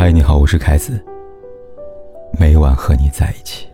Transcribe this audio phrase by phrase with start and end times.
[0.00, 0.98] 嗨，你好，我是凯子。
[2.38, 3.66] 每晚和你在一起。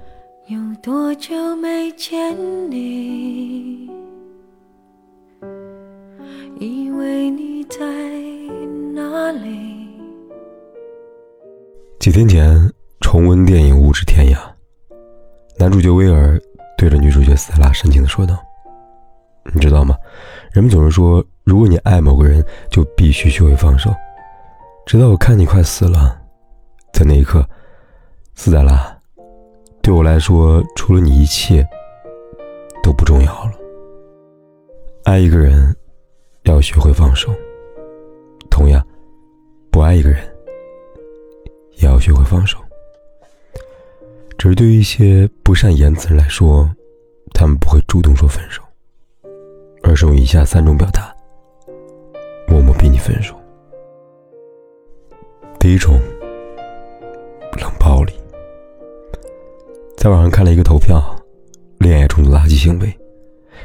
[0.48, 2.37] 有多久没见
[2.68, 3.88] 你？
[6.58, 7.78] 以为你在
[8.92, 9.88] 哪里？
[12.01, 12.58] 几天前
[13.01, 14.34] 重温电影《物质天涯》，
[15.56, 16.37] 男主角威尔
[16.77, 18.37] 对着女主角斯特拉深情的说道
[19.55, 19.97] ：“你知道吗？
[20.51, 23.95] 人们总是说，如果你爱某个人，就必须学会放手。
[24.87, 26.17] 直到我看你快死了，
[26.93, 27.45] 在那一刻，
[28.37, 28.97] 斯黛拉，
[29.83, 31.67] 对我来说，除了你，一切
[32.85, 33.53] 都不重要了。
[35.03, 35.75] 爱一个人，
[36.45, 37.35] 要学会放手。
[38.49, 38.81] 同样，
[39.73, 40.23] 不爱一个人。”
[41.79, 42.57] 也要学会放手。
[44.39, 46.71] 只是对于一些不善言辞人来说，
[47.34, 48.62] 他们不会主动说分手，
[49.83, 51.12] 而是用以下三种表达，
[52.47, 53.34] 默默逼你分手。
[55.67, 56.00] 第一种，
[57.61, 58.12] 冷暴力。
[59.97, 61.03] 在网上看了一个投票，
[61.78, 62.97] 恋爱中的垃圾行为，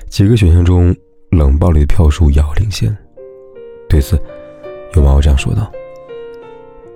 [0.10, 0.96] 几个选项中，
[1.30, 2.98] 冷暴力的票数遥遥领先。
[3.88, 4.20] 对此，
[4.96, 5.72] 有网友这样说道。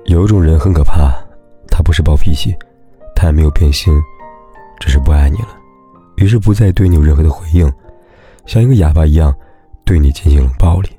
[0.05, 1.13] 有一种人很可怕，
[1.67, 2.55] 他不是暴脾气，
[3.15, 3.93] 他也没有变心，
[4.79, 5.49] 只是不爱你了，
[6.15, 7.71] 于是不再对你有任何的回应，
[8.47, 9.31] 像一个哑巴一样
[9.85, 10.89] 对你进行冷暴力。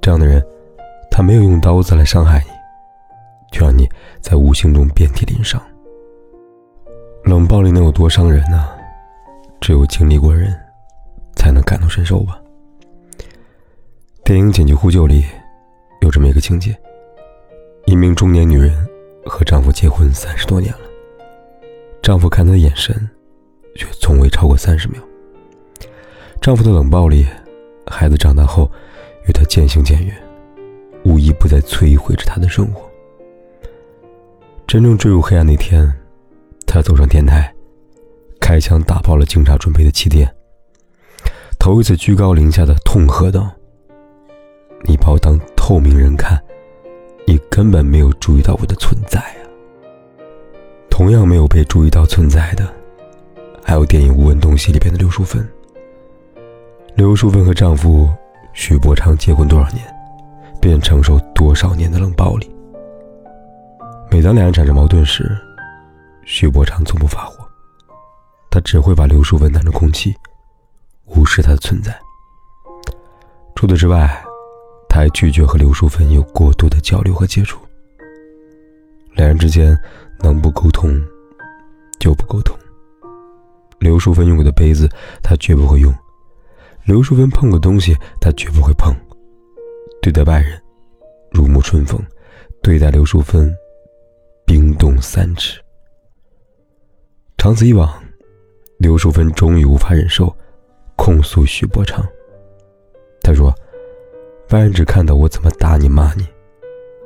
[0.00, 0.42] 这样的人，
[1.10, 2.49] 他没有用刀子来伤害你，
[3.50, 3.88] 却让你
[4.20, 5.60] 在无形中遍体鳞伤。
[7.24, 8.68] 冷暴力能有多伤人呢？
[9.60, 10.58] 只有经历过人，
[11.36, 12.40] 才能感同身受吧。
[14.24, 15.24] 电影《紧急呼救》里
[16.00, 16.74] 有这么一个情节。
[17.86, 18.74] 一名中年女人
[19.26, 20.80] 和丈夫结婚三十多年了，
[22.02, 22.94] 丈夫看她的眼神，
[23.74, 25.02] 却从未超过三十秒。
[26.40, 27.26] 丈夫的冷暴力，
[27.86, 28.70] 孩子长大后
[29.26, 30.16] 与她渐行渐远，
[31.04, 32.89] 无一不在摧毁着她的生活。
[34.70, 35.92] 真正坠入黑暗那天，
[36.64, 37.52] 她走上天台，
[38.40, 40.32] 开枪打爆了警察准备的气垫，
[41.58, 43.50] 头一次居高临下的痛喝道
[44.86, 46.40] ：“你把我当透明人看。”
[47.26, 49.42] 你根本没有注意到我的存在啊！
[50.88, 52.72] 同样没有被注意到存在的，
[53.64, 55.44] 还有电影《无问东西》里边的刘淑芬。
[56.94, 58.08] 刘淑芬和丈夫
[58.52, 59.84] 徐伯昌结婚多少年，
[60.60, 62.48] 便承受多少年的冷暴力。
[64.10, 65.38] 每当两人产生矛盾时，
[66.24, 67.46] 徐伯昌从不发火，
[68.50, 70.14] 他只会把刘淑芬当成空气，
[71.06, 71.96] 无视她的存在。
[73.54, 74.22] 除此之外。
[74.92, 77.60] 他还拒绝和刘淑芬有过多的交流和接触。
[79.14, 79.78] 两人之间
[80.18, 81.00] 能不沟通
[82.00, 82.58] 就不沟通。
[83.78, 84.88] 刘淑芬用过的杯子，
[85.22, 85.92] 他绝不会用；
[86.82, 88.92] 刘淑芬碰过东西，他绝不会碰。
[90.02, 90.60] 对待外人
[91.30, 92.04] 如沐春风，
[92.60, 93.54] 对待刘淑芬
[94.50, 95.60] 冰冻三尺。
[97.38, 97.88] 长此以往，
[98.78, 100.36] 刘淑芬终于无法忍受，
[100.96, 102.04] 控诉许伯昌。
[103.22, 103.54] 他说。
[104.48, 106.26] 外人只看到我怎么打你、骂你，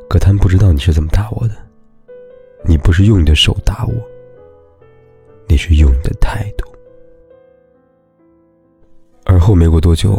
[0.08, 1.54] 可他们不知道你是怎么打我的。
[2.64, 3.92] 你不是用你的手打我，
[5.46, 6.66] 你是用你的态度。
[9.26, 10.18] 而后没过多久，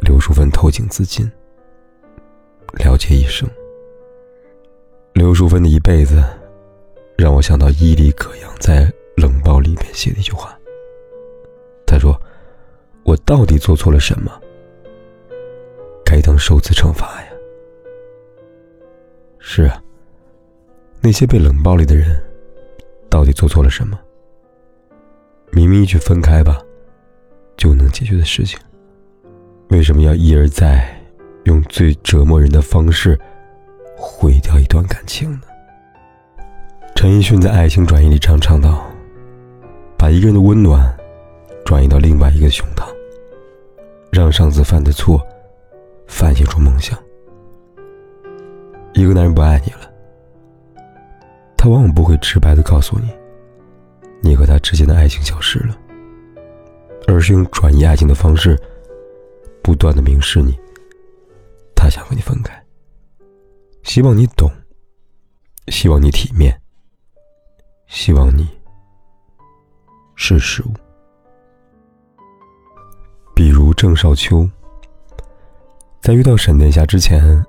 [0.00, 1.24] 刘淑芬投井自尽，
[2.74, 3.48] 了结一生。
[5.12, 6.22] 刘淑芬的一辈子，
[7.16, 10.56] 让我想到伊里可扬在《冷暴》里面写的一句话。
[11.86, 12.18] 他说
[13.02, 14.30] ：“我到底做错了什么？”
[16.04, 17.28] 该当受此惩罚呀！
[19.38, 19.82] 是啊，
[21.00, 22.20] 那些被冷暴力的人，
[23.08, 23.98] 到底做错了什么？
[25.50, 26.62] 明明一句分开吧，
[27.56, 28.58] 就能解决的事情，
[29.68, 30.88] 为什么要一而再，
[31.44, 33.18] 用最折磨人的方式，
[34.20, 35.40] 毁掉一段感情呢？
[36.94, 38.86] 陈奕迅在《爱情转移》里这样唱道
[39.96, 40.94] ：“把一个人的温暖，
[41.64, 42.84] 转移到另外一个胸膛，
[44.12, 45.26] 让上次犯的错。”
[46.06, 46.98] 反映出梦想。
[48.92, 49.90] 一个男人不爱你了，
[51.56, 53.08] 他往往不会直白的告诉你，
[54.20, 55.78] 你和他之间的爱情消失了，
[57.06, 58.58] 而是用转移爱情的方式，
[59.62, 60.58] 不断的明示你，
[61.76, 62.59] 他想和你分开，
[63.82, 64.50] 希望你懂，
[65.68, 66.60] 希望你体面，
[67.86, 68.48] 希望你
[70.14, 70.72] 识时务。
[73.34, 74.48] 比如郑少秋。
[76.00, 77.44] 在遇到沈殿霞之前，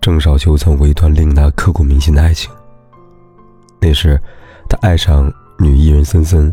[0.00, 2.52] 郑少秋曾过一段令他刻骨铭心的爱情。
[3.80, 4.20] 那时，
[4.68, 6.52] 他爱上女艺人森森，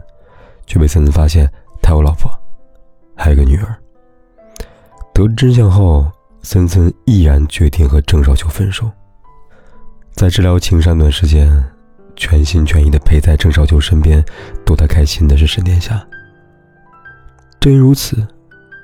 [0.65, 1.51] 却被森森发现
[1.81, 2.31] 他有老婆，
[3.15, 3.75] 还有个女儿。
[5.13, 6.09] 得知真相后，
[6.41, 8.89] 森森毅然决定和郑少秋分手。
[10.13, 11.51] 在治疗情伤段时间，
[12.15, 14.23] 全心全意的陪在郑少秋身边，
[14.65, 16.05] 逗他开心的是沈殿霞。
[17.59, 18.27] 正因如此，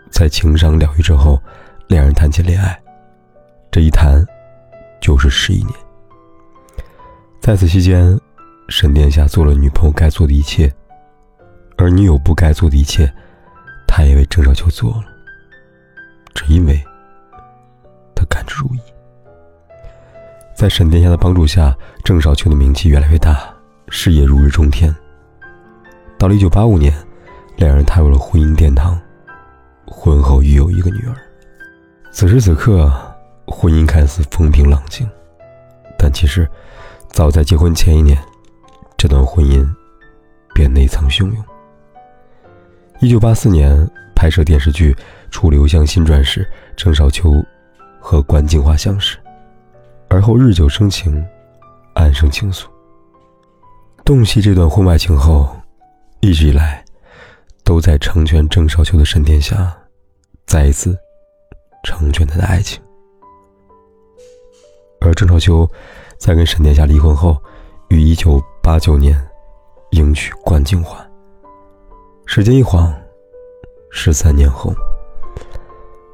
[0.10, 1.42] 在情伤疗愈之后，
[1.88, 2.80] 两人谈起恋爱，
[3.72, 4.26] 这一谈
[5.00, 5.74] 就是十一年。
[7.40, 8.20] 在此期间，
[8.70, 10.74] 沈殿霞做了女朋友该做的一切，
[11.78, 13.12] 而女友不该做的一切，
[13.88, 15.06] 他也为郑少秋做了，
[16.34, 16.84] 只因为
[18.16, 18.80] 他甘之如饴。
[20.58, 23.48] 在沈殿霞的帮助下，郑少秋的名气越来越大，
[23.90, 24.94] 事业如日中天。
[26.18, 26.92] 到了一九八五年，
[27.58, 29.00] 两人踏入了婚姻殿堂，
[29.86, 31.16] 婚后育有一个女儿。
[32.12, 32.92] 此时此刻，
[33.46, 35.08] 婚姻看似风平浪静，
[35.96, 36.50] 但其实，
[37.10, 38.18] 早在结婚前一年，
[38.98, 39.64] 这段婚姻
[40.56, 41.46] 便内藏汹涌。
[43.00, 44.92] 一九八四年拍摄电视剧
[45.30, 47.46] 《楚留香新传》时，郑少秋
[48.00, 49.20] 和关静华相识。
[50.10, 51.24] 而后日久生情，
[51.94, 52.66] 暗生情愫。
[54.06, 55.50] 洞悉这段婚外情后，
[56.22, 56.84] 一直以来
[57.64, 59.76] 都在成全郑少秋的沈殿霞，
[60.46, 60.98] 再一次
[61.84, 62.82] 成全他的爱情。
[65.02, 65.70] 而郑少秋
[66.18, 67.38] 在跟沈殿霞离婚后，
[67.90, 69.22] 于一九八九年
[69.92, 71.06] 迎娶关静华。
[72.26, 72.94] 时间一晃，
[73.92, 74.74] 十三年后，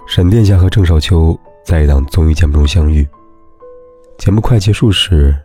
[0.08, 3.08] 沈殿霞和郑少秋在一档综艺节目中相遇。
[4.18, 5.36] 节目快结束时，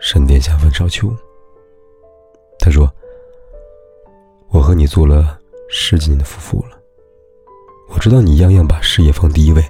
[0.00, 1.14] 沈殿霞问少秋
[2.58, 2.90] ：“他说，
[4.48, 5.38] 我和你做了
[5.68, 6.78] 十几年的夫妇了，
[7.90, 9.62] 我知道你样样把事业放第一位，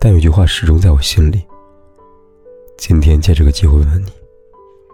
[0.00, 1.46] 但有句话始终在我心里。
[2.76, 4.12] 今天借这个机会问问你，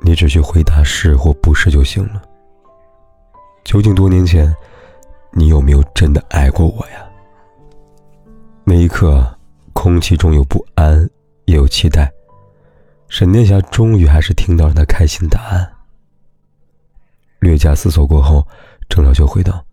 [0.02, 2.23] 你只需回答是或不是就行了。
[3.64, 4.55] 究竟多年前，
[5.32, 7.08] 你有没有真的爱过我呀？”
[8.64, 9.26] 那一刻，
[9.73, 11.08] 空气中有不安。
[11.46, 12.12] 也有期待，
[13.08, 15.70] 沈殿霞终于还是听到了他开心的答案。
[17.41, 18.46] 略加思索过后，
[18.88, 19.64] 郑少秋回道：“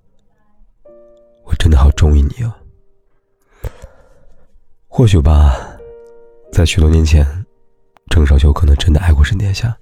[1.45, 2.57] 我真的好中意你啊。”
[4.89, 5.55] 或许吧，
[6.51, 7.25] 在许多年前，
[8.09, 9.73] 郑少秋可能真的爱过沈殿霞，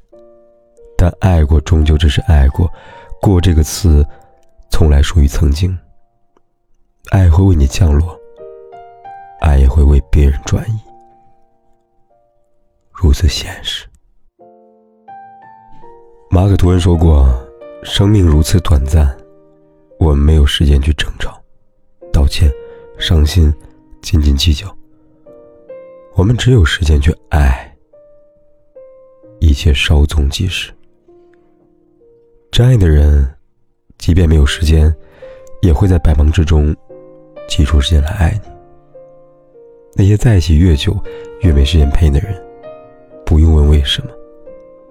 [0.95, 2.71] 但爱过终究只是爱过，
[3.19, 4.05] 过这个词，
[4.69, 5.75] 从来属于曾经。
[7.09, 8.15] 爱会为你降落，
[9.39, 10.79] 爱也会为别人转移。
[13.01, 13.87] 如此现实。
[16.29, 17.33] 马可·吐温说过
[17.81, 19.17] ：“生命如此短暂，
[19.99, 21.41] 我们没有时间去争吵、
[22.11, 22.51] 道歉、
[22.97, 23.53] 伤心、
[24.01, 24.67] 斤斤计较。
[26.15, 27.73] 我们只有时间去爱，
[29.39, 30.69] 一切稍纵即逝。
[32.51, 33.33] 真爱的人，
[33.97, 34.93] 即便没有时间，
[35.61, 36.75] 也会在百忙之中
[37.47, 38.51] 挤出时间来爱你。
[39.95, 41.01] 那些在一起越久，
[41.43, 42.37] 越没时间陪你的人。”
[43.29, 44.11] 不用问为什么，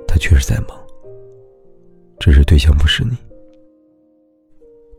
[0.07, 0.79] 他确实在忙。
[2.21, 3.17] 只是对象不是你。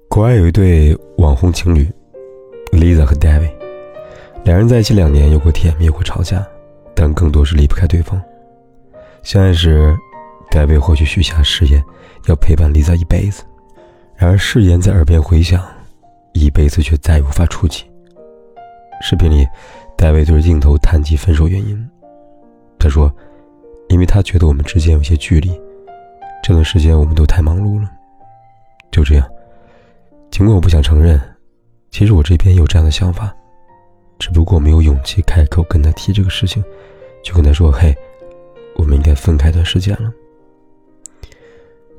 [0.10, 1.90] 国外有一对网红情侣
[2.74, 3.54] ，Lisa 和 David，
[4.44, 6.46] 两人在一起两年，有过甜蜜，有过吵架，
[6.94, 8.22] 但更多是离不开对方。
[9.24, 9.98] 相爱时
[10.52, 11.82] ，David 或许许下誓言，
[12.28, 13.46] 要陪伴 Lisa 一辈子。
[14.18, 15.66] 然而誓言在耳边回响，
[16.34, 17.86] 一辈子却再也无法触及。
[19.02, 19.48] 视频里
[19.98, 21.90] ，David 对着镜头谈及分手原因，
[22.78, 23.10] 他说。
[24.00, 25.52] 因为他觉得我们之间有些距离，
[26.42, 27.92] 这段时间我们都太忙碌了。
[28.94, 29.30] 就这样，
[30.32, 31.20] 尽管我不想承认，
[31.92, 33.36] 其实我这边有这样的想法，
[34.18, 36.64] 只不过没有勇气开口跟他提这个事情，
[37.22, 37.94] 就跟他说：“嘿，
[38.78, 40.10] 我们应该分开一段时间了。”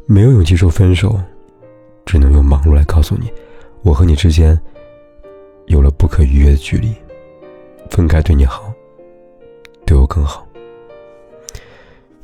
[0.09, 1.21] 没有勇气说分手，
[2.07, 3.31] 只能用忙碌来告诉你，
[3.83, 4.59] 我和你之间
[5.67, 6.95] 有了不可逾越的距离，
[7.91, 8.73] 分开对你好，
[9.85, 10.47] 对我更好。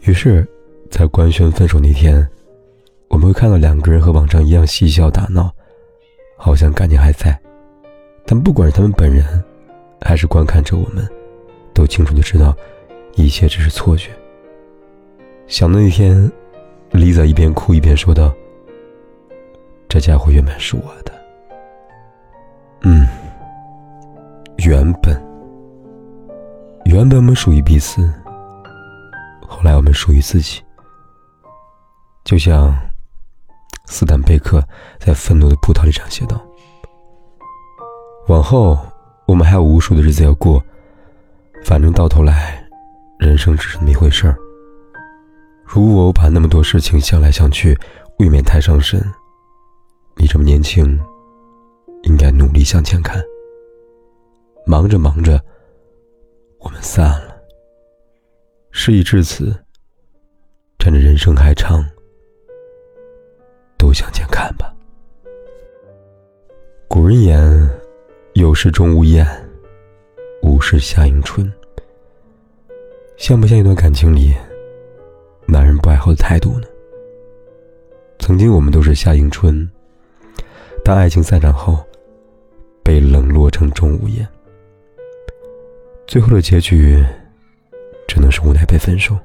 [0.06, 0.46] 于是，
[0.88, 2.24] 在官宣分手那天，
[3.08, 5.52] 我们会看到两个人和往常一样嬉笑打闹，
[6.36, 7.36] 好像感情还在。
[8.24, 9.42] 但不管是他们本人，
[10.00, 11.04] 还是观看着我们，
[11.74, 12.56] 都清楚的知道，
[13.16, 14.10] 一切只是错觉。
[15.48, 16.30] 想到那天
[16.92, 18.32] ，Lisa 一边哭一边说道
[19.88, 21.12] ：“这家伙原本是我的，
[22.82, 23.08] 嗯，
[24.58, 25.20] 原本，
[26.84, 28.08] 原本我们属于彼此。”
[29.48, 30.62] 后来我们属于自己，
[32.24, 32.74] 就像
[33.86, 34.60] 斯坦贝克
[34.98, 36.40] 在《愤怒的葡萄》里这样写道
[38.28, 38.78] ：“往后
[39.26, 40.62] 我们还有无数的日子要过，
[41.64, 42.62] 反正到头来，
[43.18, 44.36] 人生只是那么一回事儿。
[45.64, 47.78] 如果我把那么多事情想来想去，
[48.18, 49.00] 未免太伤神。
[50.16, 51.00] 你这么年轻，
[52.02, 53.22] 应该努力向前看。
[54.64, 55.40] 忙着忙着，
[56.58, 57.25] 我们散了。”
[58.78, 59.56] 事已至此，
[60.78, 61.82] 趁着人生还长，
[63.78, 64.70] 都向前看吧。
[66.86, 67.70] 古人言
[68.34, 69.26] ：“有事钟无艳，
[70.42, 71.50] 无事夏迎春。”
[73.16, 74.34] 像不像一段感情里，
[75.46, 76.68] 男人不爱后的态度呢？
[78.18, 79.68] 曾经我们都是夏迎春，
[80.84, 81.82] 当爱情散场后，
[82.84, 84.28] 被冷落成钟无艳。
[86.06, 87.02] 最后的结局，
[88.46, 89.18] 无奈被分手。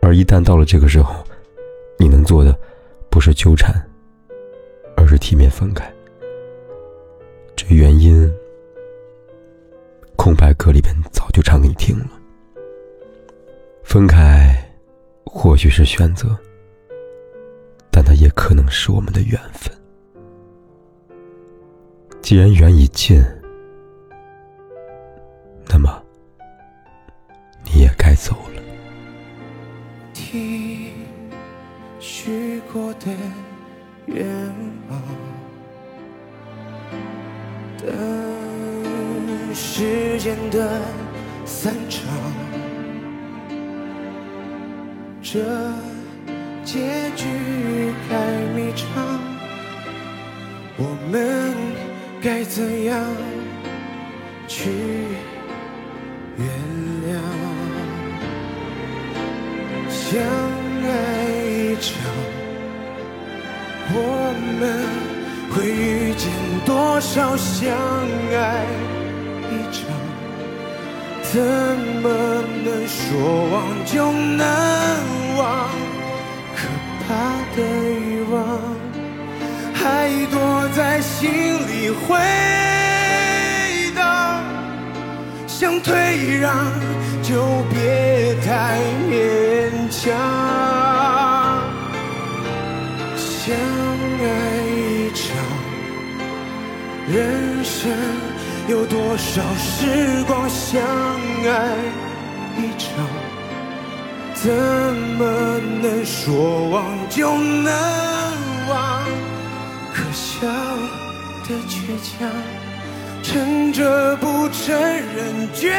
[0.00, 1.22] 而一旦到了这个时候，
[1.98, 2.58] 你能做的
[3.10, 3.74] 不是纠缠，
[4.96, 5.92] 而是体面分开。
[7.54, 8.32] 这原因，
[10.16, 12.06] 空白格里边早就唱给你听了。
[13.84, 14.56] 分开，
[15.26, 16.34] 或许是选择，
[17.90, 19.70] 但它也可能是我们的缘分。
[22.22, 23.22] 既然缘已尽。
[28.22, 28.62] 走了。
[30.14, 30.92] 听
[31.98, 33.06] 许过的
[34.06, 34.24] 愿
[34.88, 35.02] 望，
[37.78, 37.84] 等
[39.52, 40.80] 时间的
[41.44, 42.00] 散场，
[45.20, 45.40] 这
[46.64, 47.26] 结局
[48.08, 48.10] 太
[48.54, 48.86] 迷长，
[50.78, 51.52] 我们
[52.22, 53.04] 该怎样
[54.46, 54.70] 去？
[56.38, 56.71] 原谅，
[60.12, 60.20] 相爱
[61.48, 61.90] 一场，
[63.94, 63.96] 我
[64.60, 64.60] 们
[65.50, 66.28] 会遇见
[66.66, 67.72] 多少相
[68.36, 68.36] 爱
[69.48, 69.80] 一场？
[71.22, 71.40] 怎
[72.02, 72.04] 么
[72.62, 73.00] 能说
[73.52, 74.44] 忘就能
[75.38, 75.40] 忘？
[76.56, 76.60] 可
[77.08, 77.08] 怕
[77.56, 77.58] 的
[77.98, 78.36] 欲望
[79.72, 79.80] 还
[80.30, 80.36] 躲
[80.76, 82.20] 在心里回
[83.94, 84.02] 荡。
[85.46, 86.52] 想退让，
[87.22, 88.76] 就别太
[89.08, 89.81] 勉强。
[90.04, 90.10] 想
[93.16, 94.26] 相爱
[94.66, 95.22] 一场，
[97.06, 97.88] 人生
[98.66, 100.50] 有多少时光？
[100.50, 101.76] 相爱
[102.58, 102.88] 一场，
[104.34, 107.72] 怎么能说忘就能
[108.68, 109.04] 忘？
[109.94, 110.48] 可笑
[111.46, 112.28] 的倔强。
[113.22, 115.72] 撑着不承认绝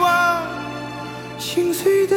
[0.00, 0.42] 望，
[1.38, 2.16] 心碎的